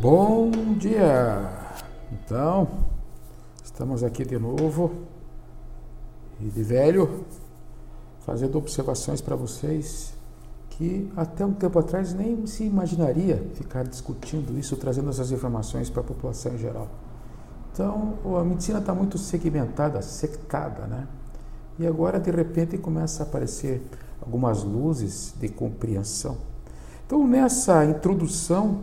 Bom 0.00 0.50
dia! 0.78 1.50
Então, 2.12 2.68
estamos 3.64 4.02
aqui 4.02 4.24
de 4.24 4.38
novo 4.38 4.92
e 6.40 6.44
de 6.44 6.62
velho 6.62 7.24
fazendo 8.20 8.58
observações 8.58 9.20
para 9.20 9.36
vocês 9.36 10.14
que 10.70 11.10
até 11.16 11.46
um 11.46 11.52
tempo 11.52 11.78
atrás 11.78 12.12
nem 12.12 12.46
se 12.46 12.64
imaginaria 12.64 13.46
ficar 13.54 13.84
discutindo 13.84 14.58
isso, 14.58 14.76
trazendo 14.76 15.10
essas 15.10 15.30
informações 15.30 15.88
para 15.88 16.00
a 16.00 16.04
população 16.04 16.54
em 16.54 16.58
geral. 16.58 16.88
Então, 17.72 18.18
a 18.38 18.44
medicina 18.44 18.80
está 18.80 18.94
muito 18.94 19.16
segmentada, 19.16 20.02
sectada, 20.02 20.86
né? 20.86 21.06
E 21.78 21.86
agora, 21.86 22.18
de 22.18 22.30
repente, 22.30 22.76
começa 22.78 23.22
a 23.22 23.26
aparecer 23.26 23.82
algumas 24.20 24.62
luzes 24.62 25.34
de 25.38 25.48
compreensão. 25.48 26.36
Então, 27.06 27.26
nessa 27.26 27.84
introdução 27.84 28.80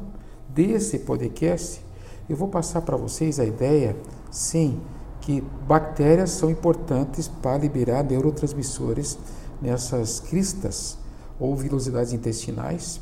desse 0.53 0.99
podcast, 0.99 1.81
eu 2.29 2.35
vou 2.35 2.47
passar 2.47 2.81
para 2.81 2.97
vocês 2.97 3.39
a 3.39 3.45
ideia, 3.45 3.95
sim, 4.29 4.79
que 5.21 5.41
bactérias 5.67 6.31
são 6.31 6.49
importantes 6.49 7.27
para 7.27 7.57
liberar 7.57 8.03
neurotransmissores 8.03 9.17
nessas 9.61 10.19
cristas 10.19 10.97
ou 11.39 11.55
vilosidades 11.55 12.13
intestinais, 12.13 12.99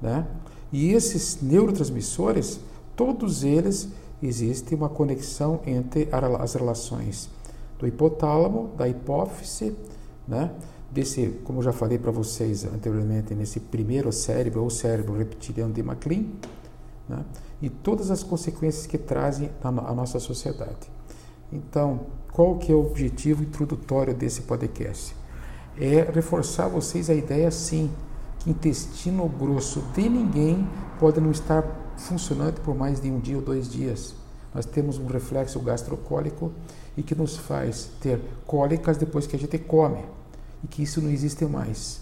né? 0.00 0.26
E 0.72 0.92
esses 0.92 1.40
neurotransmissores, 1.42 2.60
todos 2.96 3.44
eles 3.44 3.88
existe 4.22 4.74
uma 4.74 4.88
conexão 4.88 5.60
entre 5.66 6.08
as 6.10 6.54
relações 6.54 7.28
do 7.78 7.86
hipotálamo, 7.86 8.70
da 8.76 8.88
hipófise, 8.88 9.76
né? 10.26 10.50
desse, 10.92 11.40
como 11.44 11.62
já 11.62 11.72
falei 11.72 11.98
para 11.98 12.10
vocês 12.10 12.64
anteriormente, 12.64 13.34
nesse 13.34 13.58
primeiro 13.58 14.12
cérebro, 14.12 14.62
ou 14.62 14.70
cérebro 14.70 15.16
reptiliano 15.16 15.72
de 15.72 15.82
MacLean, 15.82 16.24
né? 17.08 17.24
e 17.60 17.68
todas 17.68 18.10
as 18.10 18.22
consequências 18.22 18.86
que 18.86 18.98
trazem 18.98 19.50
a 19.62 19.70
nossa 19.70 20.18
sociedade. 20.18 20.90
Então, 21.52 22.06
qual 22.32 22.56
que 22.56 22.72
é 22.72 22.74
o 22.74 22.80
objetivo 22.80 23.42
introdutório 23.42 24.14
desse 24.14 24.42
podcast? 24.42 25.14
É 25.78 26.02
reforçar 26.12 26.68
vocês 26.68 27.10
a 27.10 27.14
ideia, 27.14 27.50
sim, 27.50 27.90
que 28.38 28.50
intestino 28.50 29.28
grosso 29.28 29.82
de 29.94 30.08
ninguém 30.08 30.66
pode 30.98 31.20
não 31.20 31.30
estar 31.30 31.62
funcionando 31.96 32.60
por 32.60 32.74
mais 32.74 33.00
de 33.00 33.10
um 33.10 33.20
dia 33.20 33.36
ou 33.36 33.42
dois 33.42 33.68
dias. 33.68 34.14
Nós 34.54 34.66
temos 34.66 34.98
um 34.98 35.06
reflexo 35.06 35.60
gastrocólico 35.60 36.52
e 36.96 37.02
que 37.02 37.14
nos 37.14 37.36
faz 37.36 37.90
ter 38.00 38.20
cólicas 38.46 38.96
depois 38.96 39.26
que 39.26 39.36
a 39.36 39.38
gente 39.38 39.58
come 39.58 40.04
e 40.62 40.66
que 40.66 40.82
isso 40.82 41.00
não 41.00 41.10
existe 41.10 41.44
mais. 41.44 42.00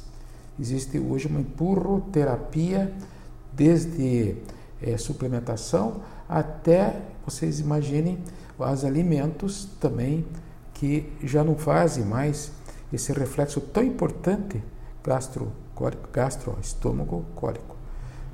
Existe 0.59 0.99
hoje 0.99 1.27
uma 1.27 1.41
empurroterapia, 1.41 2.93
desde 3.53 4.37
é, 4.83 4.97
suplementação 4.97 6.01
até, 6.29 7.01
vocês 7.25 7.61
imaginem, 7.61 8.19
os 8.59 8.85
alimentos 8.85 9.69
também 9.81 10.27
que 10.75 11.11
já 11.23 11.43
não 11.43 11.57
fazem 11.57 12.05
mais 12.05 12.53
esse 12.93 13.13
reflexo 13.13 13.61
tão 13.61 13.83
importante 13.83 14.63
gastro, 15.03 15.53
gastro 16.13 16.57
estômago 16.61 17.25
cólico 17.35 17.77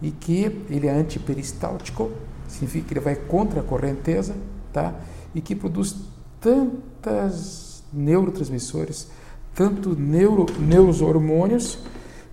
e 0.02 0.10
que 0.10 0.64
ele 0.68 0.86
é 0.86 0.92
antiperistáltico, 0.92 2.10
significa 2.48 2.88
que 2.88 2.94
ele 2.94 3.00
vai 3.00 3.16
contra 3.16 3.60
a 3.60 3.62
correnteza, 3.62 4.34
tá? 4.72 4.94
E 5.34 5.40
que 5.40 5.54
produz 5.54 5.96
tantas 6.40 7.82
neurotransmissores 7.92 9.08
tanto 9.56 9.98
neuro, 9.98 10.44
neurohormônios 10.60 11.78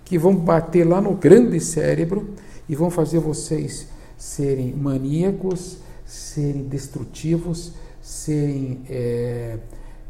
que 0.04 0.18
vão 0.18 0.36
bater 0.36 0.86
lá 0.86 1.00
no 1.00 1.14
grande 1.14 1.58
cérebro 1.58 2.28
e 2.68 2.76
vão 2.76 2.90
fazer 2.90 3.18
vocês 3.18 3.88
serem 4.16 4.72
maníacos, 4.74 5.78
serem 6.04 6.64
destrutivos, 6.64 7.72
serem 8.00 8.82
é, 8.88 9.58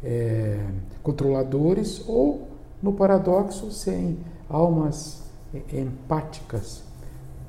é, 0.03 0.59
controladores 1.01 2.03
ou, 2.07 2.47
no 2.81 2.93
paradoxo, 2.93 3.71
serem 3.71 4.17
almas 4.49 5.23
empáticas, 5.71 6.83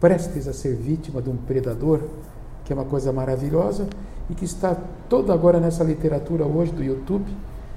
prestes 0.00 0.46
a 0.46 0.52
ser 0.52 0.76
vítima 0.76 1.20
de 1.20 1.30
um 1.30 1.36
predador, 1.36 2.00
que 2.64 2.72
é 2.72 2.76
uma 2.76 2.84
coisa 2.84 3.12
maravilhosa 3.12 3.88
e 4.28 4.34
que 4.34 4.44
está 4.44 4.76
toda 5.08 5.32
agora 5.32 5.60
nessa 5.60 5.84
literatura 5.84 6.44
hoje 6.44 6.72
do 6.72 6.82
YouTube 6.82 7.26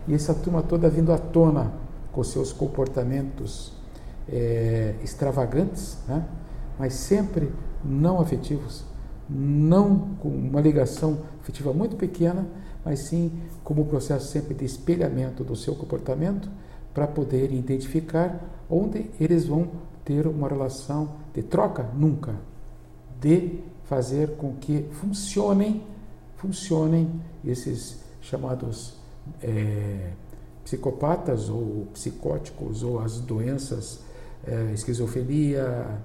e 0.08 0.14
essa 0.14 0.34
turma 0.34 0.62
toda 0.62 0.90
vindo 0.90 1.12
à 1.12 1.18
tona 1.18 1.72
com 2.12 2.24
seus 2.24 2.52
comportamentos 2.52 3.74
é, 4.28 4.96
extravagantes, 5.04 5.98
né? 6.08 6.26
mas 6.78 6.94
sempre 6.94 7.52
não 7.84 8.20
afetivos, 8.20 8.84
não 9.30 10.16
com 10.20 10.30
uma 10.30 10.62
ligação 10.62 11.20
afetiva 11.40 11.74
muito 11.74 11.96
pequena, 11.96 12.48
mas 12.84 13.08
sim 13.08 13.32
como 13.64 13.84
um 13.84 13.86
processo 13.86 14.28
sempre 14.28 14.54
de 14.54 14.66
espelhamento 14.66 15.44
do 15.44 15.56
seu 15.56 15.76
comportamento 15.76 16.50
para 16.94 17.08
poder 17.08 17.54
identificar 17.54 18.40
onde 18.70 19.10
eles 19.20 19.46
vão 19.46 19.68
ter 20.04 20.26
uma 20.26 20.48
relação 20.48 21.16
de 21.34 21.44
troca, 21.44 21.84
nunca, 21.94 22.36
de 23.20 23.60
fazer 23.84 24.36
com 24.38 24.54
que 24.56 24.86
funcionem, 24.92 25.84
funcionem 26.38 27.10
esses 27.46 28.00
chamados 28.22 28.98
é, 29.42 30.12
psicopatas 30.64 31.50
ou 31.50 31.88
psicóticos 31.94 32.84
ou 32.84 33.00
as 33.00 33.20
doenças, 33.20 34.02
é, 34.46 34.72
esquizofrenia, 34.74 36.02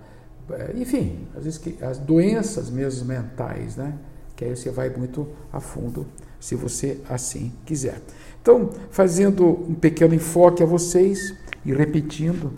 é, 0.51 0.73
enfim, 0.77 1.27
as, 1.37 1.61
as 1.83 1.99
doenças 1.99 2.71
mesmo 2.71 3.07
mentais, 3.07 3.77
né? 3.77 3.95
Que 4.37 4.45
aí 4.45 4.57
você 4.57 4.71
vai 4.71 4.91
muito 4.91 5.29
a 5.53 5.61
fundo, 5.61 6.07
se 6.41 6.55
você 6.55 7.01
assim 7.09 7.53
quiser. 7.65 8.01
Então, 8.43 8.71
fazendo 8.91 9.47
um 9.47 9.75
pequeno 9.75 10.15
enfoque 10.15 10.63
a 10.63 10.67
vocês 10.67 11.35
e 11.65 11.73
repetindo, 11.73 12.53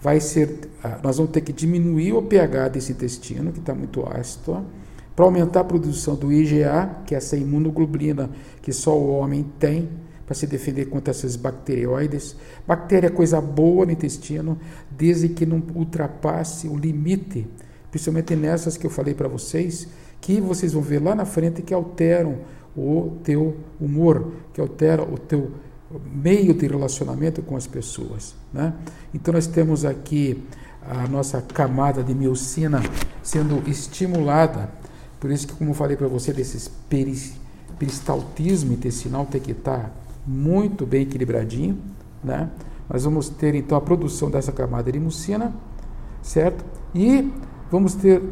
vai 0.00 0.18
ser, 0.18 0.70
ah, 0.82 0.98
nós 1.02 1.18
vamos 1.18 1.30
ter 1.30 1.42
que 1.42 1.52
diminuir 1.52 2.12
o 2.14 2.22
pH 2.22 2.68
desse 2.68 2.92
intestino, 2.92 3.52
que 3.52 3.60
está 3.60 3.74
muito 3.74 4.04
ácido, 4.08 4.64
para 5.14 5.24
aumentar 5.24 5.60
a 5.60 5.64
produção 5.64 6.14
do 6.14 6.32
IgA, 6.32 7.02
que 7.06 7.14
é 7.14 7.18
essa 7.18 7.36
imunoglobulina 7.36 8.30
que 8.62 8.72
só 8.72 8.98
o 8.98 9.10
homem 9.10 9.44
tem, 9.58 9.88
para 10.30 10.36
se 10.36 10.46
defender 10.46 10.84
contra 10.84 11.10
essas 11.10 11.34
bacterioides. 11.34 12.36
Bactéria 12.64 13.08
é 13.08 13.10
coisa 13.10 13.40
boa 13.40 13.84
no 13.84 13.90
intestino, 13.90 14.56
desde 14.88 15.28
que 15.28 15.44
não 15.44 15.60
ultrapasse 15.74 16.68
o 16.68 16.76
limite, 16.76 17.48
principalmente 17.90 18.36
nessas 18.36 18.76
que 18.76 18.86
eu 18.86 18.90
falei 18.90 19.12
para 19.12 19.26
vocês, 19.26 19.88
que 20.20 20.40
vocês 20.40 20.72
vão 20.72 20.82
ver 20.82 21.02
lá 21.02 21.16
na 21.16 21.24
frente 21.24 21.62
que 21.62 21.74
alteram 21.74 22.38
o 22.76 23.16
teu 23.24 23.56
humor, 23.80 24.30
que 24.54 24.60
altera 24.60 25.02
o 25.02 25.18
teu 25.18 25.50
meio 26.14 26.54
de 26.54 26.64
relacionamento 26.64 27.42
com 27.42 27.56
as 27.56 27.66
pessoas. 27.66 28.36
Né? 28.52 28.72
Então 29.12 29.34
nós 29.34 29.48
temos 29.48 29.84
aqui 29.84 30.44
a 30.80 31.08
nossa 31.08 31.42
camada 31.42 32.04
de 32.04 32.14
miocina 32.14 32.80
sendo 33.20 33.68
estimulada, 33.68 34.70
por 35.18 35.28
isso 35.32 35.48
que 35.48 35.54
como 35.54 35.70
eu 35.70 35.74
falei 35.74 35.96
para 35.96 36.06
você 36.06 36.32
desses 36.32 36.70
peristaltismo 36.88 38.72
intestinal 38.74 39.26
tem 39.26 39.40
que 39.40 39.50
estar 39.50 39.76
tá 39.76 39.90
muito 40.26 40.86
bem 40.86 41.02
equilibradinho, 41.02 41.78
né? 42.22 42.50
Nós 42.88 43.04
vamos 43.04 43.28
ter 43.28 43.54
então 43.54 43.78
a 43.78 43.80
produção 43.80 44.30
dessa 44.30 44.50
camada 44.50 44.90
de 44.90 44.98
mucina, 44.98 45.54
certo? 46.22 46.64
E 46.94 47.32
vamos 47.70 47.94
ter 47.94 48.22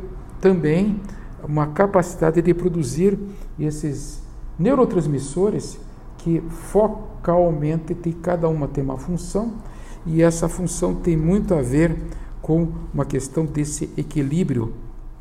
também 0.41 1.01
uma 1.43 1.69
capacidade 1.69 2.43
de 2.43 2.53
produzir 2.53 3.19
esses 3.59 4.21
neurotransmissores 4.59 5.79
que 6.19 6.43
focalmente 6.51 7.95
tem 7.95 8.13
cada 8.13 8.49
uma 8.49 8.67
tem 8.67 8.83
uma 8.83 8.99
função 8.99 9.55
e 10.05 10.23
essa 10.23 10.49
função 10.49 10.95
tem 10.97 11.17
muito 11.17 11.55
a 11.55 11.63
ver 11.63 11.97
com 12.43 12.69
uma 12.93 13.05
questão 13.05 13.45
desse 13.45 13.91
equilíbrio 13.97 14.75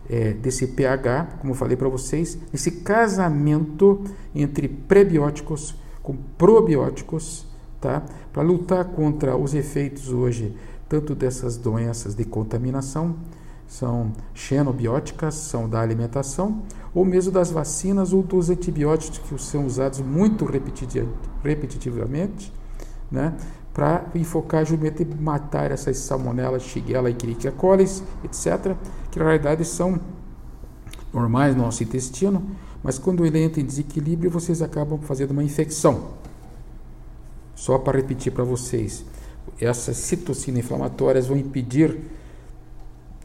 é, 0.09 0.33
desse 0.33 0.68
pH, 0.68 1.38
como 1.39 1.51
eu 1.51 1.56
falei 1.56 1.75
para 1.75 1.89
vocês, 1.89 2.38
esse 2.53 2.71
casamento 2.71 4.03
entre 4.33 4.68
prebióticos 4.68 5.75
com 6.07 6.15
probióticos, 6.38 7.45
tá? 7.81 8.01
Para 8.31 8.42
lutar 8.42 8.86
contra 8.86 9.36
os 9.36 9.54
efeitos 9.54 10.07
hoje 10.07 10.56
tanto 10.88 11.13
dessas 11.13 11.57
doenças 11.57 12.15
de 12.15 12.24
contaminação, 12.24 13.13
são 13.68 14.13
xenobióticas, 14.33 15.33
são 15.33 15.68
da 15.68 15.81
alimentação, 15.81 16.62
ou 16.95 17.04
mesmo 17.04 17.33
das 17.33 17.51
vacinas 17.51 18.13
ou 18.13 18.24
dos 18.24 18.50
antibióticos 18.50 19.18
que 19.19 19.38
são 19.44 19.65
usados 19.65 20.00
muito 20.00 20.45
repetitivamente, 21.44 22.54
né? 23.12 23.36
Para 23.74 24.06
enfocar 24.15 24.65
justamente 24.65 25.06
matar 25.19 25.71
essas 25.71 25.98
salmonelas, 25.98 26.63
shigella, 26.63 27.09
escherichia 27.09 27.51
coli, 27.51 27.83
etc., 28.24 28.77
que 29.12 29.19
na 29.19 29.25
realidade 29.25 29.65
são 29.65 30.00
normais 31.13 31.54
no 31.54 31.63
nosso 31.63 31.83
intestino, 31.83 32.50
mas 32.83 32.97
quando 32.97 33.25
ele 33.25 33.39
entra 33.39 33.62
em 33.62 33.65
desequilíbrio, 33.65 34.29
vocês 34.29 34.62
acabam 34.62 35.00
fazendo 35.00 35.31
uma 35.31 35.44
infecção. 35.44 36.12
Só 37.56 37.77
para 37.77 37.97
repetir 37.97 38.31
para 38.31 38.44
vocês, 38.44 39.03
essas 39.59 39.97
citocinas 39.97 40.63
inflamatórias 40.63 41.27
vão 41.27 41.38
impedir 41.38 41.97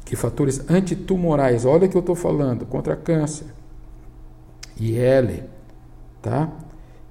de 0.04 0.16
fatores 0.16 0.68
antitumorais. 0.70 1.64
Olha 1.64 1.88
que 1.88 1.96
eu 1.96 2.00
estou 2.00 2.14
falando, 2.14 2.66
contra 2.66 2.96
câncer. 2.96 3.46
IL, 4.78 5.44
tá? 6.20 6.50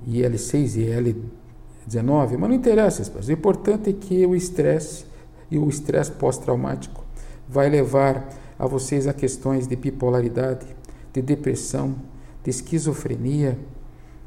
IL6 0.08 0.76
e 0.78 1.90
IL19, 1.90 2.38
mas 2.38 2.50
não 2.50 2.54
interessa, 2.54 3.04
o 3.04 3.32
importante 3.32 3.90
é 3.90 3.94
que 3.94 4.26
o 4.26 4.36
estresse 4.36 5.06
e 5.50 5.58
o 5.58 5.70
estresse 5.70 6.12
pós-traumático 6.12 7.04
vai 7.48 7.70
levar 7.70 8.30
a 8.58 8.66
vocês 8.66 9.08
a 9.08 9.14
questões 9.14 9.68
de 9.68 9.76
bipolaridade, 9.76 10.66
de 11.14 11.22
depressão, 11.22 11.96
de 12.44 12.50
esquizofrenia. 12.50 13.58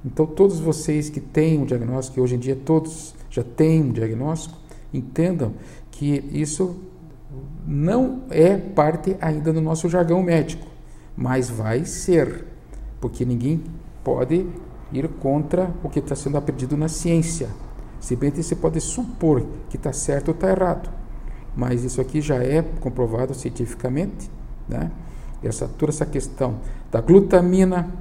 Então, 0.04 0.26
todos 0.26 0.60
vocês 0.60 1.08
que 1.08 1.20
têm 1.20 1.58
um 1.58 1.64
diagnóstico, 1.64 2.18
e 2.18 2.22
hoje 2.22 2.34
em 2.34 2.38
dia 2.38 2.56
todos 2.56 3.14
já 3.30 3.42
têm 3.42 3.82
um 3.82 3.92
diagnóstico, 3.92 4.58
entendam 4.92 5.54
que 5.90 6.24
isso 6.32 6.76
não 7.66 8.22
é 8.30 8.56
parte 8.56 9.16
ainda 9.20 9.52
do 9.52 9.60
nosso 9.60 9.88
jargão 9.88 10.22
médico, 10.22 10.66
mas 11.16 11.48
vai 11.48 11.84
ser, 11.84 12.44
porque 13.00 13.24
ninguém 13.24 13.62
pode 14.02 14.46
ir 14.92 15.08
contra 15.20 15.72
o 15.82 15.88
que 15.88 15.98
está 15.98 16.14
sendo 16.14 16.36
aprendido 16.36 16.76
na 16.76 16.88
ciência. 16.88 17.48
Se 18.00 18.14
bem 18.14 18.30
que 18.30 18.42
você 18.42 18.54
pode 18.54 18.80
supor 18.80 19.46
que 19.70 19.76
está 19.76 19.92
certo 19.92 20.28
ou 20.28 20.34
está 20.34 20.50
errado, 20.50 20.90
mas 21.56 21.84
isso 21.84 22.00
aqui 22.00 22.20
já 22.20 22.36
é 22.36 22.62
comprovado 22.62 23.34
cientificamente, 23.34 24.30
né? 24.68 24.90
Essa, 25.42 25.68
toda 25.68 25.92
essa 25.92 26.06
questão 26.06 26.60
da 26.90 27.00
glutamina, 27.00 27.92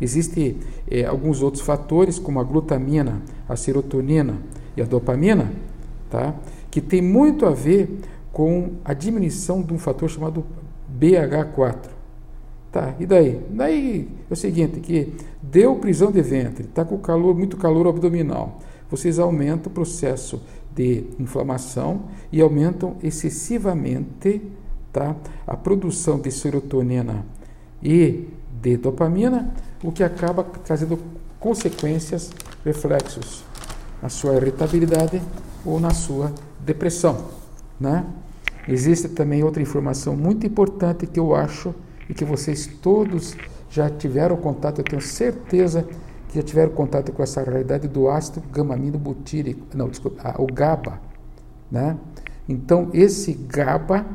existem 0.00 0.58
é, 0.90 1.04
alguns 1.04 1.42
outros 1.42 1.62
fatores, 1.62 2.18
como 2.18 2.40
a 2.40 2.44
glutamina, 2.44 3.22
a 3.48 3.56
serotonina 3.56 4.36
e 4.76 4.82
a 4.82 4.84
dopamina, 4.84 5.52
tá? 6.10 6.34
que 6.70 6.80
tem 6.80 7.02
muito 7.02 7.46
a 7.46 7.50
ver 7.50 8.00
com 8.32 8.72
a 8.84 8.94
diminuição 8.94 9.62
de 9.62 9.72
um 9.72 9.78
fator 9.78 10.08
chamado 10.08 10.44
BH4. 10.98 11.98
Tá, 12.70 12.94
e 13.00 13.06
daí? 13.06 13.40
Daí 13.50 14.08
é 14.28 14.32
o 14.32 14.36
seguinte, 14.36 14.80
que 14.80 15.14
deu 15.42 15.76
prisão 15.76 16.12
de 16.12 16.20
ventre, 16.20 16.64
está 16.64 16.84
com 16.84 16.98
calor, 16.98 17.34
muito 17.34 17.56
calor 17.56 17.88
abdominal, 17.88 18.60
vocês 18.90 19.18
aumentam 19.18 19.70
o 19.70 19.74
processo 19.74 20.42
de 20.74 21.04
inflamação 21.18 22.02
e 22.30 22.40
aumentam 22.40 22.96
excessivamente 23.02 24.42
tá, 24.92 25.16
a 25.46 25.56
produção 25.56 26.20
de 26.20 26.30
serotonina 26.30 27.26
e 27.82 28.28
de 28.60 28.76
dopamina, 28.76 29.52
o 29.82 29.92
que 29.92 30.02
acaba 30.02 30.44
trazendo 30.64 30.98
consequências, 31.38 32.32
reflexos 32.64 33.44
na 34.02 34.08
sua 34.08 34.36
irritabilidade 34.36 35.22
ou 35.64 35.78
na 35.80 35.90
sua 35.90 36.32
depressão. 36.60 37.26
Né? 37.78 38.04
Existe 38.66 39.08
também 39.08 39.42
outra 39.42 39.62
informação 39.62 40.16
muito 40.16 40.46
importante 40.46 41.06
que 41.06 41.18
eu 41.18 41.34
acho 41.34 41.74
e 42.08 42.14
que 42.14 42.24
vocês 42.24 42.66
todos 42.82 43.36
já 43.70 43.88
tiveram 43.88 44.36
contato, 44.36 44.78
eu 44.78 44.84
tenho 44.84 45.02
certeza 45.02 45.86
que 46.28 46.36
já 46.36 46.42
tiveram 46.42 46.72
contato 46.72 47.12
com 47.12 47.22
essa 47.22 47.42
realidade 47.42 47.88
do 47.88 48.08
ácido 48.08 48.42
gamamino 48.52 48.98
butírico, 48.98 49.66
não, 49.74 49.88
desculpa, 49.88 50.34
o 50.38 50.46
GABA, 50.46 51.00
né? 51.70 51.96
Então, 52.48 52.90
esse 52.94 53.34
GABA, 53.34 54.06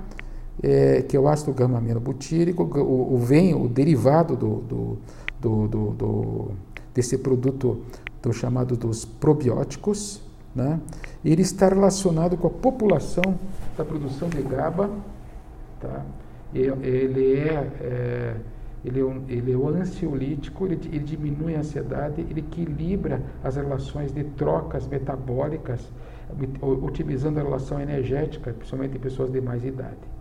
é, 0.61 1.01
que 1.01 1.15
é 1.15 1.19
o 1.19 1.27
ácido 1.27 1.53
gamamino 1.53 1.99
butírico, 1.99 2.63
o, 2.63 3.15
o 3.15 3.63
o 3.63 3.67
derivado 3.67 4.35
do, 4.35 4.55
do, 4.61 4.97
do, 5.39 5.67
do, 5.67 5.91
do 5.91 6.51
desse 6.93 7.17
produto 7.17 7.81
do 8.21 8.31
chamado 8.31 8.77
dos 8.77 9.03
probióticos, 9.03 10.21
né? 10.55 10.79
ele 11.25 11.41
está 11.41 11.67
relacionado 11.67 12.37
com 12.37 12.47
a 12.47 12.51
população 12.51 13.37
da 13.77 13.83
produção 13.83 14.29
de 14.29 14.41
GABA, 14.41 14.89
tá? 15.81 16.05
ele 16.53 17.39
é, 17.39 17.71
é 17.81 18.35
ele 18.85 18.99
é, 18.99 19.03
um, 19.03 19.23
ele 19.29 19.51
é 19.53 19.57
um 19.57 19.69
ansiolítico, 19.69 20.65
ele, 20.65 20.79
ele, 20.85 20.99
diminui 20.99 21.55
a 21.55 21.59
ansiedade, 21.59 22.19
ele 22.19 22.41
equilibra 22.41 23.21
as 23.41 23.55
relações 23.55 24.11
de 24.11 24.25
trocas 24.25 24.85
metabólicas, 24.87 25.89
otimizando 26.61 27.39
a 27.39 27.43
relação 27.43 27.79
energética, 27.79 28.51
principalmente 28.51 28.97
em 28.97 28.99
pessoas 28.99 29.31
de 29.31 29.39
mais 29.39 29.63
idade. 29.63 30.12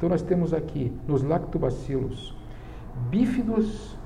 Então 0.00 0.08
nós 0.08 0.22
temos 0.22 0.54
aqui 0.54 0.90
nos 1.06 1.22
lactobacilos 1.22 2.34
bífidos, 3.10 3.98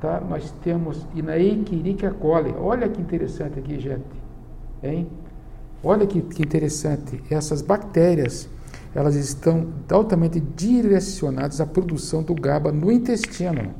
tá? 0.00 0.20
nós 0.20 0.50
temos 0.64 1.06
e 1.14 1.22
na 1.22 1.38
Escherichia 1.38 2.10
coli. 2.10 2.52
Olha 2.58 2.88
que 2.88 3.00
interessante 3.00 3.56
aqui, 3.56 3.78
gente. 3.78 4.02
Hein? 4.82 5.06
Olha 5.84 6.04
que, 6.04 6.20
que 6.20 6.42
interessante. 6.42 7.22
Essas 7.30 7.62
bactérias 7.62 8.48
elas 8.92 9.14
estão 9.14 9.68
altamente 9.88 10.40
direcionadas 10.40 11.60
à 11.60 11.66
produção 11.66 12.24
do 12.24 12.34
GABA 12.34 12.72
no 12.72 12.90
intestino. 12.90 13.72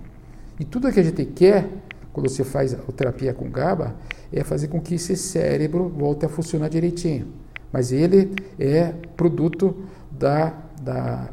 E 0.61 0.65
tudo 0.65 0.93
que 0.93 1.01
a 1.01 1.03
gente 1.03 1.25
quer, 1.25 1.69
quando 2.13 2.29
você 2.29 2.45
faz 2.45 2.75
a 2.75 2.93
terapia 2.93 3.35
com 3.35 3.51
GABA, 3.51 3.97
é 4.33 4.45
fazer 4.45 4.69
com 4.69 4.81
que 4.81 4.95
esse 4.95 5.17
cérebro 5.17 5.89
volte 5.89 6.25
a 6.25 6.29
funcionar 6.29 6.69
direitinho. 6.69 7.27
Mas 7.73 7.91
ele 7.91 8.37
é 8.57 8.95
produto 9.17 9.75
da, 10.13 10.55
da, 10.81 11.29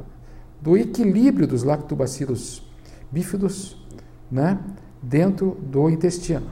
do 0.64 0.78
equilíbrio 0.78 1.46
dos 1.46 1.62
lactobacilos 1.62 2.66
bífidos 3.12 3.78
né, 4.32 4.58
dentro 5.02 5.58
do 5.62 5.90
intestino. 5.90 6.48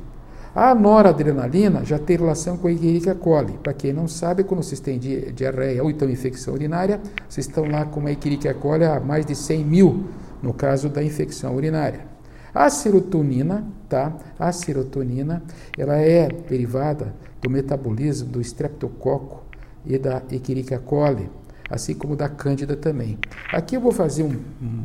A 0.53 0.75
noradrenalina 0.75 1.85
já 1.85 1.97
tem 1.97 2.17
relação 2.17 2.57
com 2.57 2.67
a 2.67 2.71
Escherichia 2.73 3.15
coli. 3.15 3.53
Para 3.63 3.71
quem 3.71 3.93
não 3.93 4.09
sabe, 4.09 4.43
quando 4.43 4.61
vocês 4.61 4.81
têm 4.81 4.99
diarreia 4.99 5.81
ou 5.81 5.89
então 5.89 6.09
infecção 6.09 6.53
urinária, 6.53 6.99
vocês 7.29 7.47
estão 7.47 7.63
lá 7.63 7.85
com 7.85 8.05
a 8.05 8.11
Escherichia 8.11 8.53
coli 8.53 8.83
a 8.83 8.99
mais 8.99 9.25
de 9.25 9.33
100 9.33 9.63
mil, 9.63 10.03
no 10.43 10.53
caso 10.53 10.89
da 10.89 11.01
infecção 11.01 11.55
urinária. 11.55 12.05
A 12.53 12.69
serotonina, 12.69 13.65
tá? 13.87 14.13
A 14.37 14.51
serotonina, 14.51 15.41
ela 15.77 15.95
é 15.95 16.27
derivada 16.27 17.15
do 17.41 17.49
metabolismo 17.49 18.27
do 18.27 18.41
streptococo 18.41 19.45
e 19.85 19.97
da 19.97 20.21
Escherichia 20.29 20.79
coli, 20.79 21.29
assim 21.71 21.93
como 21.95 22.15
da 22.15 22.29
cândida 22.29 22.75
também. 22.75 23.17
Aqui 23.51 23.75
eu 23.75 23.81
vou 23.81 23.91
fazer 23.91 24.23
um, 24.23 24.35
um, 24.61 24.83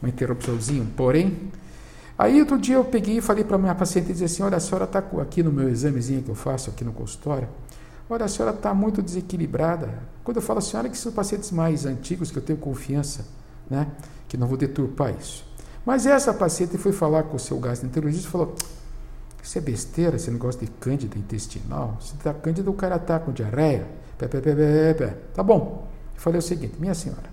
uma 0.00 0.08
interrupçãozinha, 0.08 0.86
porém, 0.96 1.50
Aí 2.18 2.38
outro 2.38 2.58
dia 2.58 2.76
eu 2.76 2.84
peguei 2.84 3.18
e 3.18 3.20
falei 3.20 3.42
para 3.42 3.58
minha 3.58 3.74
paciente 3.74 4.10
e 4.10 4.12
disse 4.12 4.24
assim, 4.24 4.42
olha, 4.42 4.56
a 4.56 4.60
senhora 4.60 4.84
está 4.84 5.02
aqui 5.20 5.42
no 5.42 5.50
meu 5.50 5.68
examezinho 5.68 6.22
que 6.22 6.28
eu 6.28 6.34
faço 6.34 6.70
aqui 6.70 6.84
no 6.84 6.92
consultório, 6.92 7.48
olha, 8.08 8.26
a 8.26 8.28
senhora 8.28 8.54
está 8.54 8.72
muito 8.74 9.02
desequilibrada. 9.02 9.88
Quando 10.22 10.36
eu 10.36 10.42
falo 10.42 10.58
a 10.58 10.62
senhora, 10.62 10.88
que 10.88 10.96
são 10.96 11.10
pacientes 11.10 11.50
mais 11.50 11.86
antigos, 11.86 12.30
que 12.30 12.38
eu 12.38 12.42
tenho 12.42 12.58
confiança, 12.58 13.24
né, 13.68 13.88
que 14.28 14.36
não 14.36 14.46
vou 14.46 14.56
deturpar 14.56 15.14
isso. 15.18 15.44
Mas 15.84 16.06
essa 16.06 16.32
paciente 16.32 16.78
foi 16.78 16.92
falar 16.92 17.24
com 17.24 17.36
o 17.36 17.40
seu 17.40 17.58
gastroenterologista 17.58 18.28
e 18.28 18.30
falou, 18.30 18.54
isso 19.42 19.58
é 19.58 19.60
besteira, 19.60 20.14
esse 20.14 20.30
negócio 20.30 20.60
de 20.60 20.68
cândida 20.68 21.18
intestinal. 21.18 21.96
Se 22.00 22.14
está 22.14 22.32
cândida, 22.32 22.70
o 22.70 22.74
cara 22.74 22.96
está 22.96 23.18
com 23.18 23.32
diarreia. 23.32 23.88
Pé, 24.16 24.28
pé, 24.28 24.40
pé, 24.40 24.54
pé, 24.54 24.94
pé. 24.94 25.06
Tá 25.34 25.42
bom. 25.42 25.88
Falei 26.22 26.38
o 26.38 26.42
seguinte, 26.42 26.74
minha 26.78 26.94
senhora, 26.94 27.28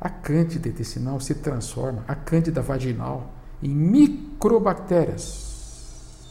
a 0.00 0.08
cândida 0.08 0.68
intestinal 0.68 1.18
se 1.18 1.34
transforma, 1.34 2.04
a 2.06 2.14
cândida 2.14 2.62
vaginal, 2.62 3.28
em 3.60 3.70
microbactérias, 3.70 6.28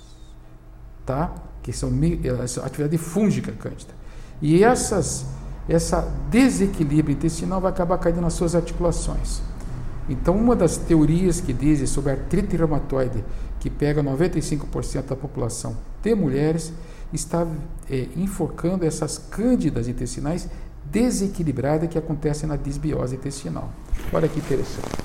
tá? 1.05 1.35
que 1.61 1.73
são 1.73 1.91
atividade 2.63 2.97
fúngica 2.97 3.51
cândida. 3.51 3.93
E 4.41 4.63
essas, 4.63 5.25
essa 5.67 6.09
desequilíbrio 6.29 7.13
intestinal 7.13 7.59
vai 7.59 7.73
acabar 7.73 7.97
caindo 7.97 8.21
nas 8.21 8.31
suas 8.31 8.55
articulações. 8.55 9.41
Então, 10.07 10.37
uma 10.37 10.55
das 10.55 10.77
teorias 10.77 11.41
que 11.41 11.51
dizem 11.51 11.85
sobre 11.85 12.11
a 12.11 12.13
artrite 12.13 12.55
reumatoide, 12.55 13.25
que 13.59 13.69
pega 13.69 14.01
95% 14.01 15.07
da 15.07 15.17
população 15.17 15.75
de 16.01 16.15
mulheres, 16.15 16.71
está 17.11 17.45
é, 17.89 18.07
enfocando 18.15 18.85
essas 18.85 19.17
cândidas 19.17 19.89
intestinais 19.89 20.47
desequilibradas 20.91 21.89
que 21.89 21.97
acontecem 21.97 22.47
na 22.47 22.55
disbiose 22.55 23.15
intestinal. 23.15 23.69
Olha 24.11 24.27
que 24.27 24.39
interessante. 24.39 24.97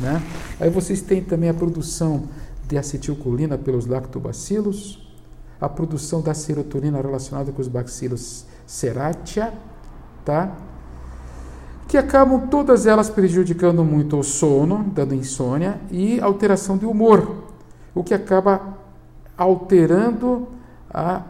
Né? 0.00 0.22
Aí 0.60 0.70
vocês 0.70 1.00
têm 1.00 1.22
também 1.22 1.48
a 1.48 1.54
produção 1.54 2.24
de 2.66 2.78
acetilcolina 2.78 3.56
pelos 3.58 3.86
lactobacilos, 3.86 5.06
a 5.60 5.68
produção 5.68 6.20
da 6.20 6.34
serotonina 6.34 7.00
relacionada 7.00 7.52
com 7.52 7.60
os 7.60 7.68
bacilos 7.68 8.46
ceratia, 8.66 9.52
tá? 10.24 10.52
que 11.86 11.96
acabam 11.96 12.48
todas 12.48 12.86
elas 12.86 13.10
prejudicando 13.10 13.84
muito 13.84 14.18
o 14.18 14.24
sono, 14.24 14.84
dando 14.94 15.14
insônia 15.14 15.78
e 15.90 16.20
alteração 16.20 16.76
de 16.76 16.86
humor, 16.86 17.44
o 17.94 18.02
que 18.02 18.14
acaba 18.14 18.78
alterando 19.36 20.48
a, 20.90 21.22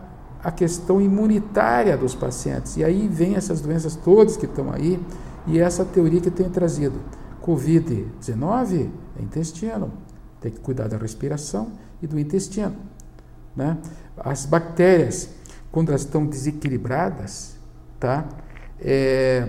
a 0.44 0.52
questão 0.52 1.00
imunitária 1.00 1.96
dos 1.96 2.14
pacientes. 2.14 2.76
E 2.76 2.84
aí 2.84 3.08
vem 3.08 3.34
essas 3.34 3.62
doenças 3.62 3.96
todas 3.96 4.36
que 4.36 4.44
estão 4.44 4.70
aí 4.70 5.02
e 5.46 5.58
essa 5.58 5.84
teoria 5.86 6.20
que 6.20 6.28
eu 6.28 6.32
tenho 6.32 6.50
trazido. 6.50 7.00
Covid-19 7.42 8.90
é 9.18 9.22
intestino. 9.22 9.90
Tem 10.42 10.52
que 10.52 10.60
cuidar 10.60 10.86
da 10.86 10.98
respiração 10.98 11.72
e 12.02 12.06
do 12.06 12.18
intestino. 12.18 12.76
Né? 13.56 13.78
As 14.18 14.44
bactérias, 14.44 15.30
quando 15.72 15.88
elas 15.88 16.02
estão 16.02 16.26
desequilibradas, 16.26 17.56
tá? 17.98 18.28
É, 18.78 19.48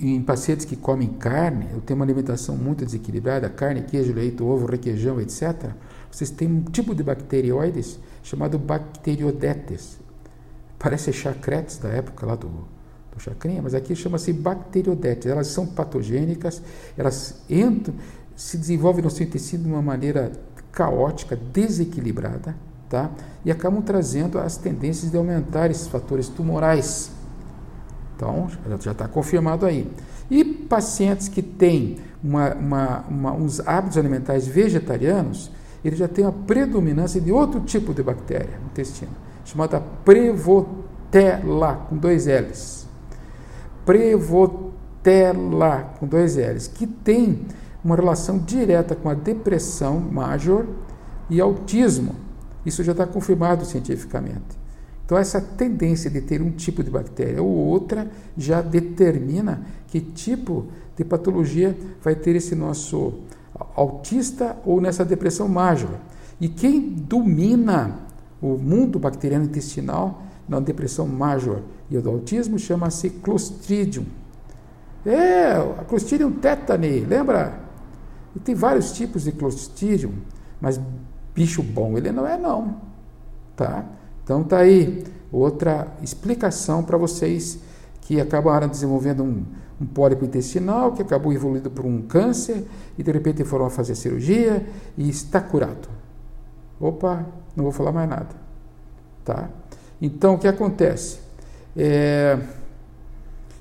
em 0.00 0.22
pacientes 0.22 0.64
que 0.64 0.76
comem 0.76 1.08
carne, 1.08 1.68
eu 1.72 1.80
tenho 1.80 1.98
uma 1.98 2.04
alimentação 2.04 2.56
muito 2.56 2.84
desequilibrada, 2.84 3.48
carne, 3.50 3.82
queijo, 3.82 4.12
leite, 4.12 4.42
ovo, 4.42 4.66
requeijão, 4.66 5.20
etc., 5.20 5.72
vocês 6.12 6.30
têm 6.30 6.46
um 6.46 6.62
tipo 6.62 6.94
de 6.94 7.02
bacterióides 7.02 7.98
chamado 8.22 8.58
Bacteriodetes. 8.58 9.98
Parece 10.78 11.12
chacretes 11.12 11.78
da 11.78 11.88
época 11.88 12.26
lá 12.26 12.36
do, 12.36 12.48
do 12.48 13.18
chacrinha, 13.18 13.62
mas 13.62 13.74
aqui 13.74 13.96
chama-se 13.96 14.32
Bacteriodetes. 14.32 15.26
Elas 15.26 15.46
são 15.46 15.66
patogênicas, 15.66 16.62
elas 16.98 17.42
entram, 17.48 17.94
se 18.36 18.58
desenvolvem 18.58 19.02
no 19.02 19.10
seu 19.10 19.26
intestino 19.26 19.64
de 19.64 19.70
uma 19.70 19.80
maneira 19.80 20.32
caótica, 20.70 21.34
desequilibrada, 21.34 22.54
tá? 22.90 23.10
e 23.44 23.50
acabam 23.50 23.82
trazendo 23.82 24.38
as 24.38 24.56
tendências 24.58 25.10
de 25.10 25.16
aumentar 25.16 25.70
esses 25.70 25.86
fatores 25.86 26.28
tumorais. 26.28 27.10
Então, 28.16 28.48
já 28.80 28.92
está 28.92 29.08
confirmado 29.08 29.64
aí. 29.64 29.90
E 30.30 30.44
pacientes 30.44 31.28
que 31.28 31.42
têm 31.42 31.98
uma, 32.22 32.54
uma, 32.54 33.00
uma, 33.08 33.32
uns 33.32 33.60
hábitos 33.60 33.98
alimentares 33.98 34.46
vegetarianos, 34.46 35.50
ele 35.84 35.96
já 35.96 36.08
tem 36.08 36.24
a 36.24 36.32
predominância 36.32 37.20
de 37.20 37.32
outro 37.32 37.60
tipo 37.60 37.92
de 37.92 38.02
bactéria 38.02 38.58
no 38.60 38.66
intestino, 38.66 39.12
chamada 39.44 39.80
Prevotella, 40.04 41.86
com 41.88 41.96
dois 41.96 42.26
L's. 42.26 42.86
Prevotella, 43.84 45.94
com 45.98 46.06
dois 46.06 46.36
L's, 46.36 46.68
que 46.68 46.86
tem 46.86 47.46
uma 47.84 47.96
relação 47.96 48.38
direta 48.38 48.94
com 48.94 49.08
a 49.08 49.14
depressão 49.14 49.98
major 49.98 50.66
e 51.28 51.40
autismo. 51.40 52.14
Isso 52.64 52.84
já 52.84 52.92
está 52.92 53.06
confirmado 53.06 53.64
cientificamente. 53.64 54.62
Então, 55.04 55.18
essa 55.18 55.40
tendência 55.40 56.08
de 56.08 56.20
ter 56.20 56.40
um 56.40 56.50
tipo 56.50 56.82
de 56.82 56.90
bactéria 56.90 57.42
ou 57.42 57.50
outra 57.50 58.08
já 58.36 58.62
determina 58.62 59.62
que 59.88 60.00
tipo 60.00 60.68
de 60.96 61.04
patologia 61.04 61.76
vai 62.02 62.14
ter 62.14 62.36
esse 62.36 62.54
nosso 62.54 63.14
autista 63.74 64.56
ou 64.64 64.80
nessa 64.80 65.04
depressão 65.04 65.48
major. 65.48 65.90
E 66.40 66.48
quem 66.48 66.80
domina 66.80 67.98
o 68.40 68.58
mundo 68.58 68.98
bacteriano 68.98 69.44
intestinal 69.44 70.22
na 70.48 70.58
depressão 70.58 71.06
major 71.06 71.60
e 71.90 71.98
do 71.98 72.10
autismo 72.10 72.58
chama-se 72.58 73.10
Clostridium. 73.10 74.04
É, 75.04 75.52
a 75.52 75.84
Clostridium 75.84 76.32
tetani, 76.32 77.00
lembra? 77.00 77.60
E 78.34 78.40
tem 78.40 78.54
vários 78.54 78.92
tipos 78.92 79.24
de 79.24 79.32
Clostridium, 79.32 80.12
mas 80.60 80.80
bicho 81.34 81.62
bom 81.62 81.96
ele 81.96 82.12
não 82.12 82.26
é 82.26 82.36
não, 82.36 82.76
tá? 83.56 83.84
Então 84.24 84.42
tá 84.44 84.58
aí 84.58 85.04
outra 85.30 85.88
explicação 86.02 86.82
para 86.82 86.96
vocês 86.96 87.58
que 88.02 88.20
acabaram 88.20 88.68
desenvolvendo 88.68 89.22
um, 89.22 89.44
um 89.82 89.86
pólipo 89.86 90.24
intestinal 90.24 90.92
que 90.92 91.02
acabou 91.02 91.32
evoluindo 91.32 91.70
por 91.70 91.84
um 91.84 92.02
câncer 92.02 92.64
e 92.96 93.02
de 93.02 93.10
repente 93.10 93.44
foram 93.44 93.68
fazer 93.68 93.96
cirurgia 93.96 94.64
e 94.96 95.08
está 95.08 95.40
curado. 95.40 95.88
Opa, 96.80 97.26
não 97.56 97.64
vou 97.64 97.72
falar 97.72 97.90
mais 97.90 98.08
nada, 98.08 98.30
tá? 99.24 99.50
Então 100.00 100.34
o 100.34 100.38
que 100.38 100.46
acontece? 100.46 101.18
É, 101.76 102.38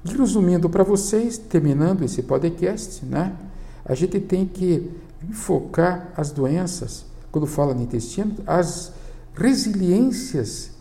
resumindo 0.06 0.70
para 0.70 0.84
vocês, 0.84 1.38
terminando 1.38 2.04
esse 2.04 2.22
podcast, 2.22 3.04
né? 3.06 3.36
A 3.84 3.96
gente 3.96 4.20
tem 4.20 4.46
que 4.46 4.92
enfocar 5.28 6.12
as 6.16 6.32
doenças, 6.32 7.06
quando 7.32 7.48
fala 7.48 7.74
no 7.74 7.82
intestino, 7.82 8.36
as 8.46 8.94
resiliências 9.34 10.72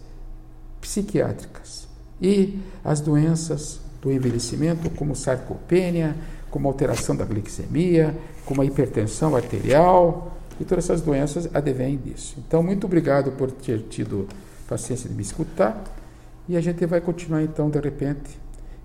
psiquiátricas 0.81 1.89
e 2.21 2.59
as 2.85 3.01
doenças 3.01 3.81
do 4.01 4.11
envelhecimento, 4.11 4.89
como 4.91 5.15
sarcopenia, 5.15 6.17
como 6.51 6.69
alteração 6.69 7.15
da 7.15 7.25
glicemia, 7.25 8.15
como 8.45 8.63
a 8.63 8.65
hipertensão 8.65 9.37
arterial, 9.37 10.37
e 10.59 10.65
todas 10.65 10.85
essas 10.85 11.01
doenças 11.01 11.49
advêm 11.55 11.97
disso. 11.97 12.37
Então, 12.39 12.63
muito 12.63 12.87
obrigado 12.87 13.33
por 13.33 13.51
ter 13.51 13.81
tido 13.89 14.29
paciência 14.69 15.09
de 15.09 15.15
me 15.15 15.23
escutar, 15.23 15.83
e 16.49 16.57
a 16.57 16.61
gente 16.61 16.85
vai 16.87 17.01
continuar 17.01 17.43
então, 17.43 17.71
de 17.71 17.79
repente, 17.79 18.39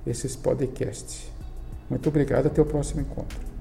esses 0.05 0.35
podcasts. 0.35 1.31
Muito 1.89 2.07
obrigado, 2.09 2.47
até 2.47 2.61
o 2.61 2.65
próximo 2.65 3.01
encontro. 3.01 3.54